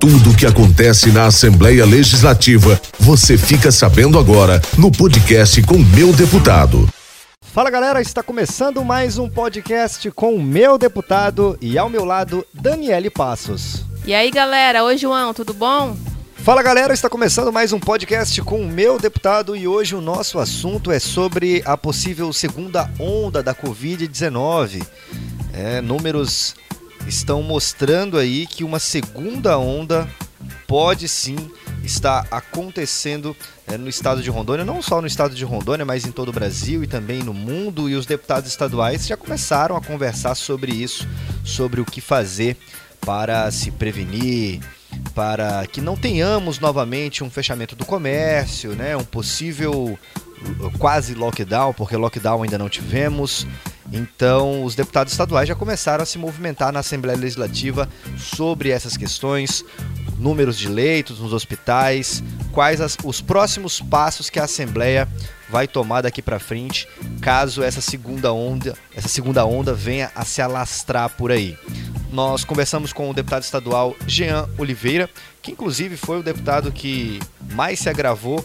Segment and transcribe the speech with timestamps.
[0.00, 6.10] Tudo o que acontece na Assembleia Legislativa, você fica sabendo agora no podcast com meu
[6.10, 6.88] deputado.
[7.42, 12.46] Fala galera, está começando mais um podcast com o meu deputado e ao meu lado,
[12.54, 13.84] Daniele Passos.
[14.06, 15.94] E aí galera, oi João, tudo bom?
[16.36, 20.38] Fala galera, está começando mais um podcast com o meu deputado e hoje o nosso
[20.38, 24.82] assunto é sobre a possível segunda onda da Covid-19.
[25.52, 26.54] É, números
[27.06, 30.08] estão mostrando aí que uma segunda onda
[30.66, 31.36] pode sim
[31.82, 33.36] estar acontecendo
[33.66, 36.32] é, no estado de Rondônia, não só no estado de Rondônia, mas em todo o
[36.32, 37.88] Brasil e também no mundo.
[37.88, 41.08] E os deputados estaduais já começaram a conversar sobre isso,
[41.44, 42.56] sobre o que fazer
[43.00, 44.60] para se prevenir,
[45.14, 49.98] para que não tenhamos novamente um fechamento do comércio, né, um possível
[50.60, 53.46] uh, quase lockdown, porque lockdown ainda não tivemos.
[53.92, 59.64] Então, os deputados estaduais já começaram a se movimentar na Assembleia Legislativa sobre essas questões,
[60.16, 62.22] números de leitos nos hospitais,
[62.52, 65.08] quais as, os próximos passos que a Assembleia
[65.48, 66.86] vai tomar daqui para frente,
[67.20, 71.58] caso essa segunda onda, essa segunda onda venha a se alastrar por aí.
[72.12, 75.10] Nós conversamos com o deputado estadual Jean Oliveira,
[75.42, 77.18] que inclusive foi o deputado que
[77.52, 78.44] mais se agravou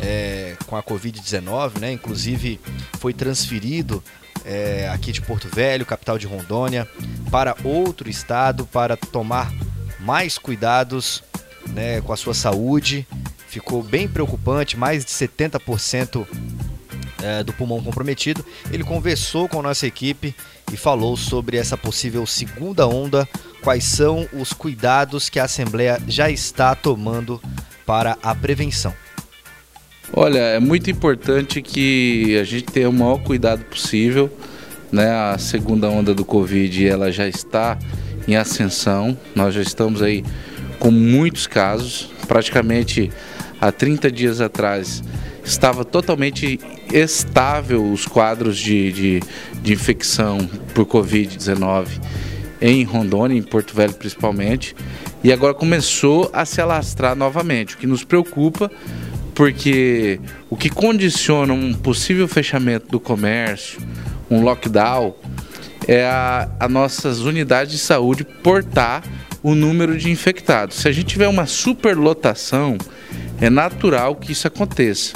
[0.00, 1.92] é, com a Covid-19, né?
[1.92, 2.60] Inclusive
[2.98, 4.02] foi transferido
[4.46, 6.88] é, aqui de Porto Velho, capital de Rondônia,
[7.30, 9.52] para outro estado para tomar
[9.98, 11.22] mais cuidados
[11.70, 13.06] né, com a sua saúde.
[13.48, 16.26] Ficou bem preocupante, mais de 70%
[17.22, 18.44] é, do pulmão comprometido.
[18.70, 20.34] Ele conversou com a nossa equipe
[20.72, 23.28] e falou sobre essa possível segunda onda,
[23.62, 27.40] quais são os cuidados que a Assembleia já está tomando
[27.84, 28.94] para a prevenção.
[30.12, 34.30] Olha, é muito importante que a gente tenha o maior cuidado possível.
[34.92, 35.10] Né?
[35.10, 37.76] A segunda onda do Covid ela já está
[38.26, 39.16] em ascensão.
[39.34, 40.24] Nós já estamos aí
[40.78, 42.10] com muitos casos.
[42.28, 43.10] Praticamente
[43.60, 45.02] há 30 dias atrás
[45.44, 46.58] estava totalmente
[46.92, 49.20] estável os quadros de, de,
[49.60, 50.38] de infecção
[50.74, 51.88] por Covid-19
[52.60, 54.74] em Rondônia, em Porto Velho principalmente,
[55.22, 58.70] e agora começou a se alastrar novamente, o que nos preocupa
[59.36, 63.78] porque o que condiciona um possível fechamento do comércio,
[64.30, 65.14] um lockdown,
[65.86, 69.04] é a, a nossas unidades de saúde portar
[69.42, 70.78] o número de infectados.
[70.78, 72.78] Se a gente tiver uma superlotação,
[73.38, 75.12] é natural que isso aconteça.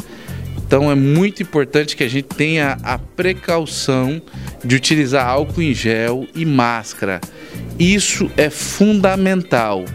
[0.59, 4.20] Então é muito importante que a gente tenha a precaução
[4.62, 7.22] de utilizar álcool em gel e máscara.
[7.78, 9.86] Isso é fundamental.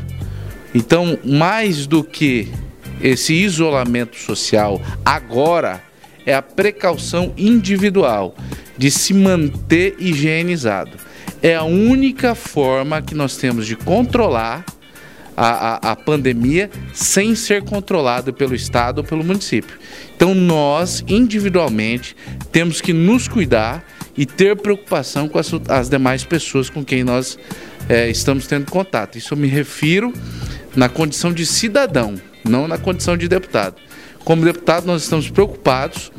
[0.73, 2.51] Então, mais do que
[3.01, 5.81] esse isolamento social agora
[6.25, 8.35] é a precaução individual
[8.77, 10.97] de se manter higienizado.
[11.41, 14.65] É a única forma que nós temos de controlar
[15.37, 19.77] a, a, a, pandemia sem ser controlado pelo Estado ou pelo município.
[20.15, 22.15] Então, nós, individualmente,
[22.51, 23.85] temos que nos cuidar
[24.17, 27.37] e ter preocupação com as, as demais pessoas com quem nós
[27.89, 29.17] é, estamos tendo contato.
[29.17, 30.13] Isso eu me refiro
[30.73, 32.15] na condição de cidadão
[32.47, 33.75] não na condição de deputado.
[34.23, 36.11] Como deputado, nós estamos preocupados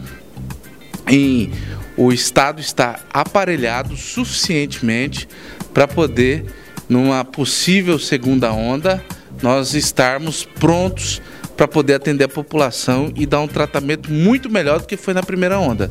[1.09, 1.51] em
[1.97, 5.27] o Estado estar aparelhado suficientemente
[5.73, 6.45] para poder,
[6.89, 9.03] numa possível segunda onda,
[9.43, 11.21] nós estarmos prontos
[11.57, 15.23] para poder atender a população e dar um tratamento muito melhor do que foi na
[15.23, 15.91] primeira onda.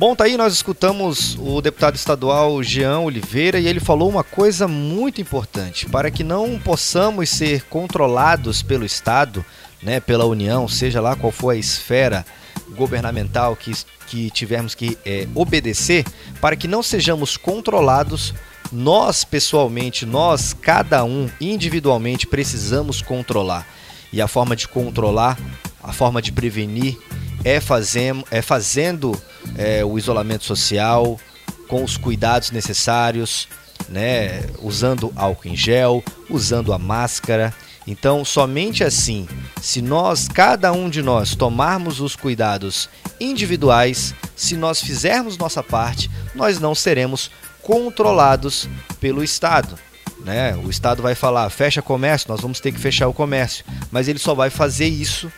[0.00, 4.66] Bom, tá aí, nós escutamos o deputado estadual Jean Oliveira e ele falou uma coisa
[4.66, 5.84] muito importante.
[5.84, 9.44] Para que não possamos ser controlados pelo Estado,
[9.82, 12.24] né, pela União, seja lá qual for a esfera
[12.70, 13.72] governamental que,
[14.06, 16.06] que tivermos que é, obedecer,
[16.40, 18.32] para que não sejamos controlados,
[18.72, 23.66] nós pessoalmente, nós, cada um individualmente, precisamos controlar.
[24.10, 25.38] E a forma de controlar,
[25.82, 26.98] a forma de prevenir
[27.44, 29.14] é, fazem, é fazendo
[29.60, 31.20] é, o isolamento social
[31.68, 33.46] com os cuidados necessários,
[33.90, 34.42] né?
[34.62, 37.54] usando álcool em gel, usando a máscara.
[37.86, 39.28] Então, somente assim,
[39.60, 42.88] se nós, cada um de nós, tomarmos os cuidados
[43.20, 47.30] individuais, se nós fizermos nossa parte, nós não seremos
[47.62, 48.66] controlados
[48.98, 49.78] pelo Estado.
[50.24, 50.56] Né?
[50.56, 54.18] O Estado vai falar, fecha comércio, nós vamos ter que fechar o comércio, mas ele
[54.18, 55.30] só vai fazer isso,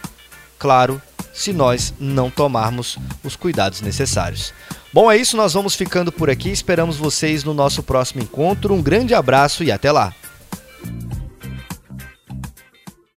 [0.58, 1.02] claro,
[1.32, 4.52] se nós não tomarmos os cuidados necessários.
[4.92, 6.50] Bom, é isso, nós vamos ficando por aqui.
[6.50, 8.74] Esperamos vocês no nosso próximo encontro.
[8.74, 10.14] Um grande abraço e até lá!